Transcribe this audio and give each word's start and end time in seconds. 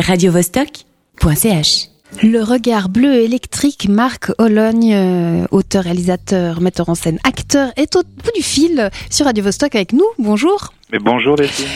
radiovostok.ch. 0.00 1.88
Le 2.22 2.42
regard 2.42 2.88
bleu 2.88 3.14
électrique, 3.14 3.86
Marc 3.88 4.30
Ologne, 4.38 4.94
euh, 4.94 5.46
auteur, 5.50 5.84
réalisateur, 5.84 6.60
metteur 6.62 6.88
en 6.88 6.94
scène, 6.94 7.18
acteur, 7.24 7.70
est 7.76 7.96
au 7.96 8.02
bout 8.02 8.30
du 8.34 8.42
fil 8.42 8.90
sur 9.10 9.26
Radio 9.26 9.44
Vostok 9.44 9.74
avec 9.74 9.92
nous. 9.92 10.06
Bonjour. 10.18 10.72
Mais 10.90 10.98
bonjour 10.98 11.36
Delphine. 11.36 11.66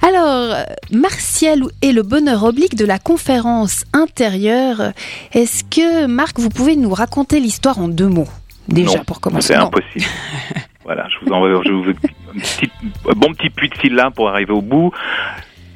Alors, 0.00 0.54
euh, 0.54 0.62
Martial 0.90 1.62
et 1.82 1.92
le 1.92 2.02
bonheur 2.02 2.44
oblique 2.44 2.76
de 2.76 2.86
la 2.86 2.98
conférence 2.98 3.84
intérieure. 3.92 4.92
Est-ce 5.32 5.64
que, 5.64 6.06
Marc, 6.06 6.38
vous 6.40 6.48
pouvez 6.50 6.76
nous 6.76 6.90
raconter 6.94 7.38
l'histoire 7.40 7.78
en 7.78 7.88
deux 7.88 8.08
mots? 8.08 8.28
Déjà, 8.68 8.98
Non, 8.98 9.04
pour 9.04 9.20
commencer. 9.20 9.48
C'est 9.48 9.54
impossible. 9.56 10.04
voilà, 10.84 11.06
je 11.10 11.26
vous 11.26 11.32
envoie 11.32 11.60
je 11.64 11.70
vous, 11.72 11.90
un, 11.90 12.38
petit- 12.38 12.70
un 13.08 13.12
bon 13.14 13.32
petit 13.34 13.50
puits 13.50 13.68
de 13.68 13.76
syllabes 13.76 14.14
pour 14.14 14.28
arriver 14.30 14.52
au 14.52 14.62
bout. 14.62 14.90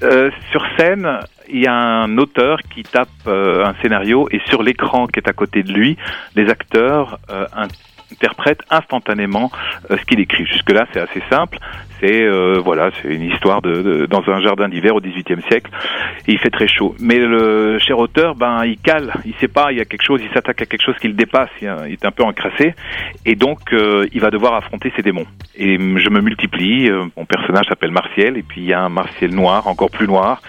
Euh, 0.03 0.30
sur 0.51 0.65
scène, 0.77 1.21
il 1.49 1.61
y 1.61 1.67
a 1.67 1.75
un 1.75 2.19
auteur 2.19 2.61
qui 2.62 2.83
tape 2.83 3.09
euh, 3.27 3.65
un 3.65 3.75
scénario 3.83 4.29
et 4.30 4.41
sur 4.47 4.62
l'écran 4.62 5.06
qui 5.06 5.19
est 5.19 5.29
à 5.29 5.33
côté 5.33 5.62
de 5.62 5.73
lui, 5.73 5.97
les 6.37 6.48
acteurs 6.51 7.19
euh, 7.30 7.47
interprètent 8.12 8.62
instantanément 8.70 9.51
ce 9.91 10.05
qu'il 10.05 10.20
écrit. 10.20 10.47
Jusque 10.47 10.70
là, 10.70 10.87
c'est 10.92 11.01
assez 11.01 11.23
simple. 11.29 11.59
C'est 12.01 12.23
euh, 12.23 12.61
voilà, 12.65 12.91
c'est 13.02 13.09
une 13.15 13.23
histoire 13.23 13.61
de, 13.62 13.83
de- 13.83 14.06
dans 14.06 14.23
un 14.29 14.41
jardin 14.41 14.69
d'hiver 14.69 14.95
au 14.95 15.01
XVIIIe 15.01 15.43
siècle. 15.48 15.70
Et 16.27 16.33
il 16.33 16.39
fait 16.39 16.51
très 16.51 16.69
chaud. 16.69 16.95
Mais 17.01 17.19
le 17.19 17.79
cher 17.79 17.98
auteur, 17.98 18.34
ben, 18.34 18.65
il 18.65 18.79
cale. 18.79 19.12
Il 19.25 19.34
sait 19.41 19.48
pas. 19.48 19.73
Il 19.73 19.79
y 19.79 19.80
a 19.80 19.84
quelque 19.84 20.05
chose. 20.05 20.20
Il 20.23 20.30
s'attaque 20.33 20.62
à 20.62 20.66
quelque 20.66 20.84
chose 20.84 20.97
qui 21.01 21.09
le 21.09 21.15
dépasse. 21.15 21.51
Il, 21.61 21.66
est 21.66 22.05
un 22.05 22.11
peu 22.11 22.23
encrassé. 22.23 22.75
Et 23.27 23.34
donc, 23.34 23.59
euh, 23.73 24.06
il 24.12 24.20
va 24.20 24.30
devoir 24.30 24.55
affronter 24.55 24.92
ses 24.97 25.03
démons. 25.03 25.27
Et 25.56 25.77
je 25.77 26.11
me 26.11 26.20
multiplie. 26.20 26.89
Euh, 26.91 27.05
Mon 27.16 27.25
personnage 27.25 27.66
s'appelle 27.69 27.91
Martial. 27.91 28.37
Et 28.37 28.42
puis 28.42 28.61
il 28.61 28.67
y 28.67 28.73
a 28.73 28.80
un 28.80 28.89
Martial 28.89 29.30
noir, 29.33 29.67
encore 29.67 29.91
plus 29.91 30.06
noir, 30.06 30.41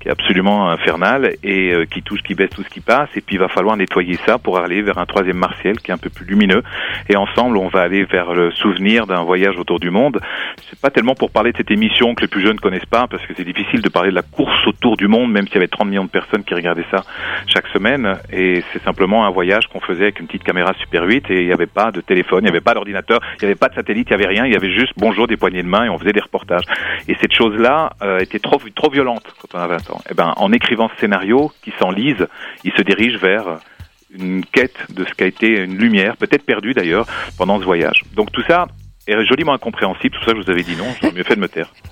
qui 0.00 0.08
est 0.08 0.10
absolument 0.10 0.68
infernal 0.70 1.32
et 1.42 1.72
euh, 1.72 1.84
qui 1.86 2.02
touche, 2.02 2.22
qui 2.22 2.34
baisse 2.34 2.50
tout 2.50 2.62
ce 2.62 2.68
qui 2.68 2.80
passe. 2.80 3.08
Et 3.16 3.20
puis 3.20 3.36
il 3.36 3.38
va 3.38 3.48
falloir 3.48 3.76
nettoyer 3.76 4.18
ça 4.26 4.38
pour 4.38 4.58
aller 4.58 4.82
vers 4.82 4.98
un 4.98 5.06
troisième 5.06 5.38
Martial 5.38 5.78
qui 5.78 5.90
est 5.90 5.94
un 5.94 5.98
peu 5.98 6.10
plus 6.10 6.26
lumineux. 6.26 6.62
Et 7.08 7.16
ensemble, 7.16 7.56
on 7.56 7.68
va 7.68 7.80
aller 7.82 8.04
vers 8.04 8.34
le 8.34 8.50
souvenir 8.50 9.06
d'un 9.06 9.22
voyage 9.22 9.56
autour 9.56 9.80
du 9.80 9.90
monde. 9.90 10.20
C'est 10.68 10.80
pas 10.80 10.90
tellement 10.98 11.14
pour 11.14 11.30
parler 11.30 11.52
de 11.52 11.56
cette 11.56 11.70
émission 11.70 12.16
que 12.16 12.22
les 12.22 12.26
plus 12.26 12.42
jeunes 12.42 12.58
connaissent 12.58 12.84
pas, 12.84 13.06
parce 13.06 13.24
que 13.24 13.32
c'est 13.36 13.44
difficile 13.44 13.82
de 13.82 13.88
parler 13.88 14.10
de 14.10 14.16
la 14.16 14.22
course 14.22 14.66
autour 14.66 14.96
du 14.96 15.06
monde, 15.06 15.30
même 15.30 15.46
s'il 15.46 15.54
y 15.54 15.58
avait 15.58 15.68
30 15.68 15.86
millions 15.86 16.04
de 16.04 16.10
personnes 16.10 16.42
qui 16.42 16.54
regardaient 16.54 16.86
ça 16.90 17.04
chaque 17.46 17.68
semaine. 17.68 18.16
Et 18.32 18.64
c'est 18.72 18.82
simplement 18.82 19.24
un 19.24 19.30
voyage 19.30 19.68
qu'on 19.68 19.78
faisait 19.78 20.02
avec 20.02 20.18
une 20.18 20.26
petite 20.26 20.42
caméra 20.42 20.74
Super 20.80 21.04
8 21.04 21.30
et 21.30 21.42
il 21.42 21.46
n'y 21.46 21.52
avait 21.52 21.66
pas 21.66 21.92
de 21.92 22.00
téléphone, 22.00 22.40
il 22.40 22.46
n'y 22.46 22.48
avait 22.48 22.60
pas 22.60 22.74
d'ordinateur, 22.74 23.20
il 23.34 23.44
n'y 23.44 23.44
avait 23.44 23.54
pas 23.54 23.68
de 23.68 23.74
satellite, 23.74 24.08
il 24.10 24.16
n'y 24.16 24.24
avait 24.24 24.34
rien, 24.34 24.44
il 24.44 24.52
y 24.52 24.56
avait 24.56 24.72
juste 24.72 24.92
bonjour 24.96 25.28
des 25.28 25.36
poignées 25.36 25.62
de 25.62 25.68
main 25.68 25.84
et 25.84 25.88
on 25.88 26.00
faisait 26.00 26.12
des 26.12 26.20
reportages. 26.20 26.64
Et 27.06 27.14
cette 27.20 27.32
chose-là 27.32 27.92
euh, 28.02 28.18
était 28.18 28.40
trop 28.40 28.60
trop 28.74 28.90
violente 28.90 29.22
quand 29.40 29.56
on 29.56 29.62
a 29.62 29.68
20 29.68 29.90
ans. 29.90 30.00
Et 30.10 30.14
ben, 30.14 30.32
en 30.36 30.50
écrivant 30.50 30.90
ce 30.96 31.00
scénario 31.00 31.52
qui 31.62 31.72
s'enlise, 31.78 32.26
il 32.64 32.72
se 32.72 32.82
dirige 32.82 33.18
vers 33.18 33.60
une 34.18 34.44
quête 34.44 34.92
de 34.92 35.04
ce 35.04 35.14
qu'a 35.14 35.26
été 35.26 35.60
une 35.60 35.76
lumière, 35.78 36.16
peut-être 36.16 36.44
perdue 36.44 36.74
d'ailleurs, 36.74 37.06
pendant 37.36 37.60
ce 37.60 37.64
voyage. 37.64 38.02
Donc 38.16 38.32
tout 38.32 38.42
ça 38.48 38.66
est 39.08 39.24
joliment 39.26 39.52
incompréhensible, 39.54 40.14
tout 40.16 40.24
ça 40.24 40.32
je 40.36 40.42
vous 40.44 40.50
avais 40.50 40.62
dit 40.62 40.76
non, 40.76 40.84
j'aurais 41.00 41.14
mieux 41.14 41.24
fait 41.24 41.34
de 41.36 41.40
me 41.40 41.48
taire. 41.48 41.72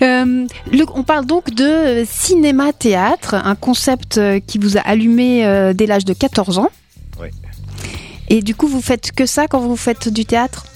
Euh, 0.00 0.46
le- 0.70 0.84
on 0.94 1.02
parle 1.02 1.26
donc 1.26 1.52
de 1.52 2.04
cinéma-théâtre, 2.06 3.34
un 3.34 3.56
concept 3.56 4.16
euh, 4.18 4.38
qui 4.38 4.58
vous 4.58 4.76
a 4.76 4.80
allumé 4.82 5.44
euh, 5.44 5.72
dès 5.72 5.86
l'âge 5.86 6.04
de 6.04 6.12
14 6.12 6.58
ans. 6.58 6.68
Oui. 7.20 7.28
Et 8.28 8.40
du 8.40 8.54
coup, 8.54 8.68
vous 8.68 8.80
faites 8.80 9.10
que 9.10 9.26
ça 9.26 9.48
quand 9.48 9.58
vous 9.58 9.74
faites 9.74 10.08
du 10.08 10.24
théâtre? 10.24 10.66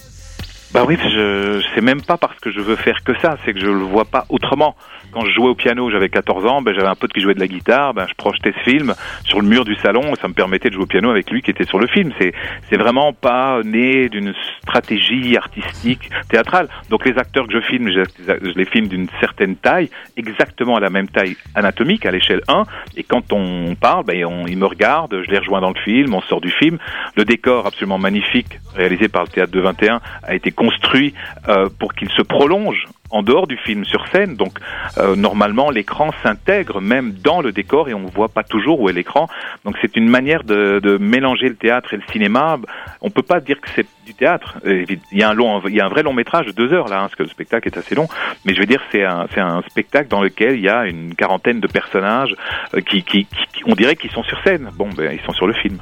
Bah 0.73 0.85
oui, 0.89 0.97
je 1.03 1.61
c'est 1.75 1.83
même 1.83 2.01
pas 2.01 2.17
parce 2.17 2.39
que 2.41 2.51
je 2.51 2.61
veux 2.61 2.77
faire 2.77 3.05
que 3.05 3.13
ça, 3.19 3.37
c'est 3.45 3.53
que 3.53 3.61
je 3.61 3.67
le 3.67 3.85
vois 3.85 4.07
pas 4.07 4.25
autrement. 4.31 4.75
Quand 5.13 5.27
je 5.27 5.31
jouais 5.31 5.49
au 5.49 5.55
piano, 5.55 5.91
j'avais 5.91 6.09
14 6.09 6.47
ans, 6.47 6.63
ben 6.63 6.75
j'avais 6.75 6.89
un 6.89 6.95
pote 6.95 7.13
qui 7.13 7.21
jouait 7.21 7.35
de 7.35 7.41
la 7.41 7.47
guitare, 7.47 7.93
ben 7.93 8.07
je 8.09 8.15
projetais 8.15 8.55
ce 8.57 8.71
film 8.71 8.95
sur 9.25 9.43
le 9.43 9.47
mur 9.47 9.67
du 9.67 9.75
salon 9.75 10.15
et 10.15 10.17
ça 10.19 10.29
me 10.29 10.33
permettait 10.33 10.71
de 10.71 10.75
jouer 10.75 10.85
au 10.85 10.87
piano 10.87 11.11
avec 11.11 11.31
lui 11.31 11.43
qui 11.43 11.51
était 11.51 11.67
sur 11.67 11.79
le 11.79 11.87
film. 11.89 12.13
C'est 12.19 12.33
c'est 12.71 12.79
vraiment 12.79 13.13
pas 13.13 13.61
né 13.63 14.09
d'une 14.09 14.33
stratégie 14.63 15.37
artistique 15.37 16.09
théâtrale. 16.31 16.69
Donc 16.89 17.05
les 17.05 17.19
acteurs 17.19 17.47
que 17.47 17.53
je 17.53 17.61
filme, 17.61 17.91
je, 17.91 18.33
les 18.57 18.65
filme 18.65 18.87
d'une 18.87 19.09
certaine 19.21 19.57
taille, 19.57 19.91
exactement 20.17 20.77
à 20.77 20.81
la 20.81 20.89
même 20.89 21.09
taille 21.09 21.37
anatomique 21.55 22.07
à 22.07 22.11
l'échelle 22.11 22.41
1 22.49 22.65
et 22.97 23.03
quand 23.03 23.35
on 23.35 23.75
parle, 23.75 24.07
ben 24.07 24.17
ils 24.49 24.57
me 24.57 24.67
regardent, 24.67 25.23
je 25.23 25.31
les 25.31 25.39
rejoins 25.39 25.61
dans 25.61 25.73
le 25.73 25.81
film, 25.81 26.15
on 26.15 26.23
sort 26.23 26.41
du 26.41 26.51
film. 26.51 26.79
Le 27.15 27.27
décor 27.27 27.67
absolument 27.67 27.99
magnifique 27.99 28.59
réalisé 28.75 29.09
par 29.09 29.25
le 29.25 29.29
théâtre 29.29 29.53
de 29.53 29.61
21 29.61 30.01
a 30.23 30.35
été 30.35 30.51
construit 30.63 31.13
euh, 31.49 31.69
pour 31.79 31.95
qu'il 31.95 32.11
se 32.11 32.23
prolonge 32.23 32.85
en 33.11 33.23
dehors 33.23 33.47
du 33.47 33.57
film 33.57 33.85
sur 33.85 34.07
scène. 34.13 34.37
Donc 34.37 34.55
euh, 34.99 35.17
normalement 35.17 35.71
l'écran 35.71 36.11
s'intègre 36.23 36.81
même 36.81 37.09
dans 37.29 37.41
le 37.47 37.51
décor 37.53 37.89
et 37.89 37.95
on 37.95 38.01
ne 38.01 38.11
voit 38.11 38.29
pas 38.39 38.45
toujours 38.45 38.81
où 38.81 38.89
est 38.89 38.93
l'écran. 38.93 39.29
Donc 39.65 39.75
c'est 39.81 39.97
une 39.97 40.09
manière 40.09 40.45
de, 40.45 40.81
de 40.81 40.93
mélanger 40.99 41.49
le 41.49 41.57
théâtre 41.57 41.95
et 41.95 41.97
le 41.97 42.07
cinéma. 42.13 42.59
On 43.01 43.11
peut 43.11 43.29
pas 43.35 43.41
dire 43.41 43.61
que 43.61 43.69
c'est 43.75 43.87
du 44.05 44.15
théâtre. 44.15 44.59
Euh, 44.67 44.85
Il 45.13 45.19
y 45.19 45.23
a 45.23 45.31
un 45.31 45.35
long, 45.35 45.63
il 45.67 45.75
y 45.75 45.81
a 45.81 45.87
un 45.87 45.89
vrai 45.89 46.03
long 46.03 46.13
métrage 46.13 46.47
de 46.47 46.53
deux 46.53 46.73
heures 46.73 46.89
là, 46.89 46.97
hein, 46.99 47.03
parce 47.03 47.15
que 47.15 47.23
le 47.23 47.29
spectacle 47.29 47.69
est 47.69 47.77
assez 47.77 47.95
long. 47.95 48.09
Mais 48.45 48.55
je 48.55 48.61
veux 48.61 48.67
dire 48.67 48.81
c'est 48.91 49.05
un, 49.05 49.63
spectacle 49.69 50.09
dans 50.09 50.23
lequel 50.23 50.57
il 50.57 50.63
y 50.63 50.69
a 50.69 50.87
une 50.87 51.15
quarantaine 51.15 51.61
de 51.61 51.67
personnages 51.67 52.35
euh, 52.75 52.81
qui, 52.81 53.27
on 53.67 53.75
dirait 53.75 53.97
qu'ils 53.97 54.11
sont 54.11 54.23
sur 54.25 54.41
scène. 54.43 54.71
Bon 54.75 54.89
ben 54.97 55.13
ils 55.13 55.25
sont 55.25 55.33
sur 55.33 55.47
le 55.47 55.53
film. 55.55 55.79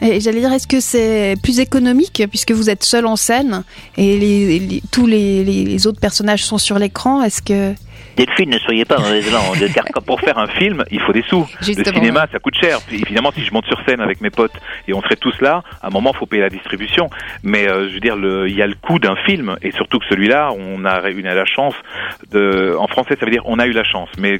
J'allais 0.00 0.40
dire, 0.40 0.52
est-ce 0.52 0.66
que 0.66 0.80
c'est 0.80 1.34
plus 1.42 1.60
économique 1.60 2.22
puisque 2.30 2.52
vous 2.52 2.70
êtes 2.70 2.84
seul 2.84 3.06
en 3.06 3.16
scène 3.16 3.64
et 3.96 4.80
tous 4.90 5.06
les- 5.06 5.44
les 5.44 5.86
autres 5.86 6.00
personnages 6.00 6.44
sont 6.44 6.58
sur 6.58 6.78
l'écran? 6.78 7.22
Est-ce 7.22 7.42
que 7.42 7.74
Delphine, 8.18 8.50
ne 8.50 8.58
soyez 8.58 8.84
pas 8.84 8.98
mauvaise 8.98 9.32
langue, 9.32 9.72
car 9.72 9.84
pour 10.04 10.20
faire 10.20 10.38
un 10.38 10.48
film, 10.48 10.84
il 10.90 11.00
faut 11.00 11.12
des 11.12 11.22
sous. 11.22 11.46
Justement, 11.62 11.84
le 11.86 11.94
cinéma, 12.00 12.26
ça 12.32 12.38
coûte 12.40 12.56
cher. 12.60 12.78
Évidemment, 12.90 13.30
si 13.32 13.44
je 13.44 13.52
monte 13.52 13.66
sur 13.66 13.80
scène 13.86 14.00
avec 14.00 14.20
mes 14.20 14.30
potes 14.30 14.52
et 14.88 14.92
on 14.92 15.00
serait 15.02 15.16
tous 15.16 15.40
là, 15.40 15.62
à 15.82 15.86
un 15.86 15.90
moment, 15.90 16.12
faut 16.12 16.26
payer 16.26 16.42
la 16.42 16.50
distribution. 16.50 17.08
Mais 17.44 17.68
euh, 17.68 17.88
je 17.88 17.94
veux 17.94 18.00
dire, 18.00 18.16
il 18.46 18.54
y 18.56 18.60
a 18.62 18.66
le 18.66 18.74
coût 18.74 18.98
d'un 18.98 19.16
film, 19.26 19.56
et 19.62 19.70
surtout 19.70 19.98
que 20.00 20.06
celui-là, 20.10 20.50
on 20.56 20.84
a 20.84 21.08
eu 21.10 21.22
la 21.22 21.44
chance 21.46 21.74
de. 22.32 22.74
En 22.78 22.88
français, 22.88 23.16
ça 23.18 23.24
veut 23.24 23.30
dire 23.32 23.42
on 23.44 23.58
a 23.60 23.66
eu 23.66 23.72
la 23.72 23.84
chance. 23.84 24.08
Mais 24.18 24.38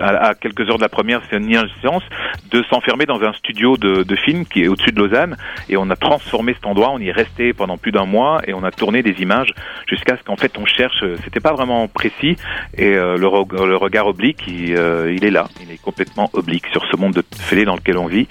à, 0.00 0.28
à 0.30 0.34
quelques 0.34 0.68
heures 0.68 0.78
de 0.78 0.82
la 0.82 0.88
première, 0.88 1.20
c'est 1.30 1.36
une 1.36 1.54
chance 1.82 2.02
de 2.50 2.64
s'enfermer 2.70 3.06
dans 3.06 3.22
un 3.22 3.32
studio 3.34 3.76
de, 3.76 4.02
de 4.02 4.16
film 4.16 4.44
qui 4.44 4.64
est 4.64 4.68
au-dessus 4.68 4.90
de 4.92 4.98
Lausanne, 4.98 5.36
et 5.68 5.76
on 5.76 5.88
a 5.90 5.96
transformé 5.96 6.54
cet 6.54 6.66
endroit. 6.66 6.90
On 6.92 6.98
y 6.98 7.08
est 7.08 7.12
resté 7.12 7.52
pendant 7.52 7.76
plus 7.78 7.92
d'un 7.92 8.06
mois, 8.06 8.40
et 8.46 8.54
on 8.54 8.64
a 8.64 8.70
tourné 8.72 9.02
des 9.02 9.22
images 9.22 9.52
jusqu'à 9.86 10.16
ce 10.16 10.22
qu'en 10.24 10.36
fait 10.36 10.58
on 10.58 10.66
cherche. 10.66 11.02
euh, 11.02 11.16
C'était 11.24 11.40
pas 11.40 11.52
vraiment 11.52 11.86
précis, 11.88 12.36
et 12.76 12.94
euh, 12.96 13.03
le, 13.16 13.26
reg- 13.26 13.52
le 13.52 13.76
regard 13.76 14.06
oblique, 14.06 14.40
il, 14.46 14.74
euh, 14.76 15.12
il 15.14 15.24
est 15.24 15.30
là. 15.30 15.48
Il 15.62 15.70
est 15.70 15.80
complètement 15.80 16.30
oblique 16.32 16.66
sur 16.72 16.82
ce 16.90 16.96
monde 16.96 17.12
de 17.14 17.22
fêlé 17.36 17.64
dans 17.64 17.74
lequel 17.76 17.98
on 17.98 18.06
vit. 18.06 18.26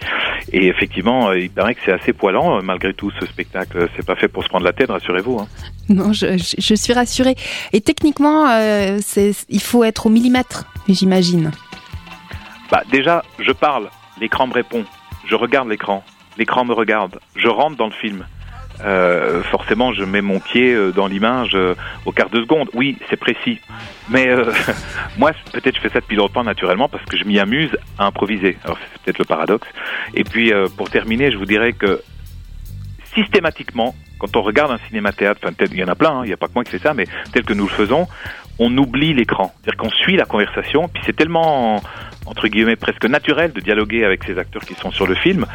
Et 0.51 0.67
effectivement, 0.67 1.29
euh, 1.29 1.39
il 1.39 1.49
paraît 1.49 1.75
que 1.75 1.81
c'est 1.85 1.91
assez 1.93 2.13
poilant, 2.13 2.57
euh, 2.57 2.61
malgré 2.61 2.93
tout, 2.93 3.11
ce 3.19 3.25
spectacle. 3.25 3.87
C'est 3.95 4.05
pas 4.05 4.15
fait 4.15 4.27
pour 4.27 4.43
se 4.43 4.49
prendre 4.49 4.65
la 4.65 4.73
tête, 4.73 4.89
rassurez-vous. 4.89 5.39
hein. 5.39 5.47
non 5.89 6.11
je, 6.13 6.37
je- 6.37 6.55
je 6.59 6.75
suis 6.75 6.93
rassurée. 6.93 7.35
Et 7.73 7.81
techniquement, 7.81 8.47
euh, 8.49 8.99
il 9.49 9.61
faut 9.61 9.83
être 9.83 10.07
au 10.07 10.09
millimètre, 10.09 10.65
j'imagine. 10.89 11.51
Bah, 12.71 12.83
déjà, 12.91 13.23
je 13.39 13.51
parle, 13.51 13.89
l'écran 14.19 14.47
me 14.47 14.53
répond, 14.53 14.83
je 15.27 15.35
regarde 15.35 15.69
l'écran, 15.69 16.03
l'écran 16.37 16.65
me 16.65 16.73
regarde, 16.73 17.19
je 17.35 17.47
rentre 17.47 17.77
dans 17.77 17.87
le 17.87 17.93
film. 17.93 18.25
Euh, 18.81 19.43
forcément, 19.43 19.93
je 19.93 20.03
mets 20.03 20.21
mon 20.21 20.39
pied 20.39 20.73
euh, 20.73 20.91
dans 20.91 21.07
l'image 21.07 21.51
euh, 21.53 21.75
au 22.05 22.11
quart 22.11 22.29
de 22.29 22.41
seconde. 22.41 22.69
Oui, 22.73 22.97
c'est 23.09 23.17
précis. 23.17 23.59
Mais 24.09 24.27
moi, 25.17 25.31
peut-être 25.51 25.75
je 25.75 25.81
fais 25.81 25.89
ça 25.89 25.99
depuis 25.99 26.17
longtemps 26.17 26.43
naturellement 26.43 26.89
parce 26.89 27.05
que 27.05 27.17
je 27.17 27.23
m'y 27.23 27.39
amuse 27.39 27.71
à 27.97 28.05
improviser. 28.05 28.57
Alors 28.63 28.77
c'est 28.81 29.01
peut-être 29.01 29.19
le 29.19 29.25
paradoxe. 29.25 29.67
Et 30.13 30.23
puis, 30.23 30.51
pour 30.77 30.89
terminer, 30.89 31.31
je 31.31 31.37
vous 31.37 31.45
dirais 31.45 31.73
que 31.73 32.01
systématiquement, 33.15 33.95
quand 34.19 34.35
on 34.35 34.41
regarde 34.41 34.71
un 34.71 34.79
cinéma-théâtre, 34.87 35.39
enfin, 35.43 35.53
il 35.71 35.77
y 35.77 35.83
en 35.83 35.87
a 35.87 35.95
plein, 35.95 36.11
hein, 36.11 36.21
il 36.23 36.27
n'y 36.27 36.33
a 36.33 36.37
pas 36.37 36.47
que 36.47 36.53
moi 36.55 36.63
qui 36.63 36.71
fais 36.71 36.79
ça, 36.79 36.93
mais 36.93 37.05
tel 37.31 37.43
que 37.43 37.53
nous 37.53 37.65
le 37.65 37.69
faisons, 37.69 38.07
on 38.59 38.75
oublie 38.77 39.13
l'écran. 39.13 39.53
C'est-à-dire 39.61 39.77
qu'on 39.77 39.89
suit 39.89 40.15
la 40.15 40.25
conversation, 40.25 40.87
puis 40.87 41.03
c'est 41.05 41.15
tellement, 41.15 41.81
entre 42.25 42.47
guillemets, 42.47 42.75
presque 42.75 43.05
naturel 43.05 43.51
de 43.51 43.59
dialoguer 43.59 44.03
avec 44.05 44.23
ces 44.23 44.37
acteurs 44.37 44.63
qui 44.63 44.73
sont 44.75 44.91
sur 44.91 45.07
le 45.07 45.15
film, 45.15 45.45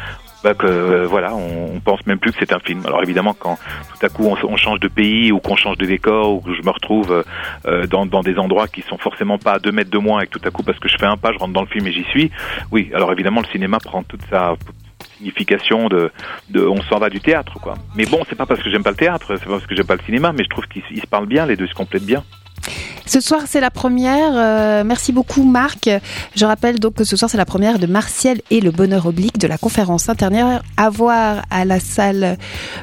bah, 0.43 0.53
que 0.53 0.65
euh, 0.65 1.05
voilà, 1.05 1.33
on, 1.33 1.75
on 1.75 1.79
pense 1.79 2.05
même 2.05 2.19
plus 2.19 2.31
que 2.31 2.37
c'est 2.39 2.53
un 2.53 2.59
film. 2.59 2.85
Alors 2.85 3.03
évidemment, 3.03 3.35
quand 3.37 3.57
tout 3.57 4.05
à 4.05 4.09
coup 4.09 4.25
on, 4.25 4.37
on 4.47 4.57
change 4.57 4.79
de 4.79 4.87
pays 4.87 5.31
ou 5.31 5.39
qu'on 5.39 5.55
change 5.55 5.77
de 5.77 5.85
décor 5.85 6.31
ou 6.33 6.41
que 6.41 6.53
je 6.53 6.61
me 6.61 6.69
retrouve 6.69 7.11
euh, 7.11 7.23
euh, 7.65 7.87
dans, 7.87 8.05
dans 8.05 8.21
des 8.21 8.37
endroits 8.37 8.67
qui 8.67 8.81
sont 8.83 8.97
forcément 8.97 9.37
pas 9.37 9.53
à 9.53 9.59
deux 9.59 9.71
mètres 9.71 9.91
de 9.91 9.97
moi 9.97 10.23
et 10.23 10.27
que 10.27 10.37
tout 10.37 10.47
à 10.47 10.51
coup 10.51 10.63
parce 10.63 10.79
que 10.79 10.87
je 10.87 10.97
fais 10.97 11.05
un 11.05 11.17
pas, 11.17 11.33
je 11.33 11.37
rentre 11.37 11.53
dans 11.53 11.61
le 11.61 11.67
film 11.67 11.87
et 11.87 11.91
j'y 11.91 12.03
suis. 12.05 12.31
Oui, 12.71 12.91
alors 12.93 13.11
évidemment, 13.11 13.41
le 13.41 13.47
cinéma 13.47 13.79
prend 13.79 14.03
toute 14.03 14.21
sa 14.29 14.55
signification 15.17 15.89
de, 15.89 16.11
de 16.49 16.65
on 16.65 16.81
s'en 16.83 16.99
va 16.99 17.09
du 17.09 17.19
théâtre 17.19 17.59
quoi. 17.61 17.75
Mais 17.95 18.05
bon, 18.05 18.21
c'est 18.29 18.35
pas 18.35 18.45
parce 18.45 18.61
que 18.61 18.69
j'aime 18.69 18.83
pas 18.83 18.91
le 18.91 18.97
théâtre, 18.97 19.35
c'est 19.35 19.45
pas 19.45 19.51
parce 19.51 19.67
que 19.67 19.75
j'aime 19.75 19.85
pas 19.85 19.95
le 19.95 20.03
cinéma, 20.03 20.31
mais 20.31 20.43
je 20.43 20.49
trouve 20.49 20.67
qu'ils 20.67 20.83
ils 20.91 21.01
se 21.01 21.07
parlent 21.07 21.25
bien, 21.25 21.45
les 21.45 21.55
deux 21.55 21.67
se 21.67 21.73
complètent 21.73 22.05
bien. 22.05 22.23
Ce 23.09 23.21
soir, 23.21 23.41
c'est 23.47 23.59
la 23.59 23.71
première. 23.71 24.33
Euh, 24.35 24.83
merci 24.85 25.11
beaucoup, 25.11 25.43
Marc. 25.43 25.89
Je 26.35 26.45
rappelle 26.45 26.79
donc 26.79 26.93
que 26.93 27.03
ce 27.03 27.17
soir, 27.17 27.27
c'est 27.27 27.37
la 27.39 27.45
première 27.45 27.79
de 27.79 27.87
Martial 27.87 28.39
et 28.51 28.61
le 28.61 28.69
bonheur 28.69 29.07
oblique 29.07 29.39
de 29.39 29.47
la 29.47 29.57
conférence 29.57 30.09
intérieure 30.09 30.61
à 30.77 30.91
voir 30.91 31.41
à 31.49 31.65
la 31.65 31.79
salle, 31.79 32.37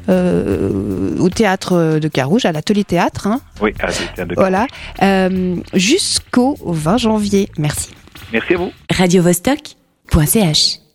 euh, 0.09 1.17
au 1.21 1.29
théâtre 1.31 2.01
de 2.01 2.09
Carouge, 2.09 2.45
à 2.45 2.51
l'atelier 2.51 2.83
théâtre. 2.83 3.29
hein. 3.29 3.41
Oui, 3.61 3.73
à 3.79 3.87
théâtres 3.87 4.25
de 4.31 4.35
voilà. 4.35 4.67
Euh, 5.01 5.55
Jusqu'au 5.75 6.57
20 6.67 6.97
janvier. 6.97 7.49
Merci. 7.57 7.91
Merci 8.33 8.55
à 8.55 8.57
vous. 8.57 8.73
radiovostok.ch 8.91 10.81